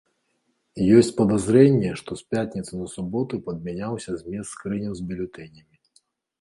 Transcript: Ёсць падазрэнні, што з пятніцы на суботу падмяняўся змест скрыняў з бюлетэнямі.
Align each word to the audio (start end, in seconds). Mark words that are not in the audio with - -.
Ёсць 0.97 1.11
падазрэнні, 1.19 1.91
што 2.01 2.17
з 2.23 2.33
пятніцы 2.37 2.71
на 2.81 2.87
суботу 2.95 3.33
падмяняўся 3.51 4.17
змест 4.25 4.49
скрыняў 4.57 4.93
з 4.99 5.09
бюлетэнямі. 5.13 5.75